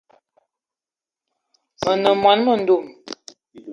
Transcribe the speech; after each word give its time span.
Me 1.83 1.91
ne 2.01 2.11
mô-mendum 2.21 2.83